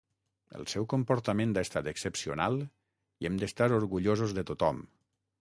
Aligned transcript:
El 0.59 0.63
seu 0.71 0.87
comportament 0.93 1.53
ha 1.55 1.63
estat 1.69 1.89
excepcional 1.91 2.57
i 3.25 3.31
hem 3.31 3.37
d’estar 3.45 3.69
orgullosos 3.83 4.35
de 4.41 4.47
tothom. 4.53 4.83